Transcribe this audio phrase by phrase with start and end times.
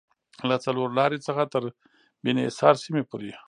[0.49, 1.63] له څلورلارې څخه تر
[2.23, 3.31] بیني حصار سیمې پورې